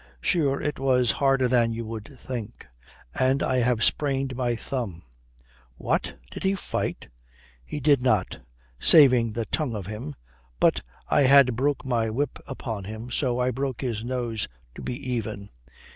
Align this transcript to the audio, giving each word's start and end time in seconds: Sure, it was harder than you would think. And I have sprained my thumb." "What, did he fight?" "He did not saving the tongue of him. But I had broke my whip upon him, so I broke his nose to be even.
Sure, 0.19 0.59
it 0.59 0.79
was 0.79 1.11
harder 1.11 1.47
than 1.47 1.71
you 1.73 1.85
would 1.85 2.07
think. 2.17 2.65
And 3.13 3.43
I 3.43 3.57
have 3.57 3.83
sprained 3.83 4.35
my 4.35 4.55
thumb." 4.55 5.03
"What, 5.75 6.17
did 6.31 6.41
he 6.41 6.55
fight?" 6.55 7.07
"He 7.63 7.79
did 7.79 8.01
not 8.01 8.39
saving 8.79 9.33
the 9.33 9.45
tongue 9.45 9.75
of 9.75 9.85
him. 9.85 10.15
But 10.59 10.81
I 11.07 11.21
had 11.21 11.55
broke 11.55 11.85
my 11.85 12.09
whip 12.09 12.39
upon 12.47 12.85
him, 12.85 13.11
so 13.11 13.37
I 13.37 13.51
broke 13.51 13.81
his 13.81 14.03
nose 14.03 14.47
to 14.73 14.81
be 14.81 14.95
even. 15.13 15.51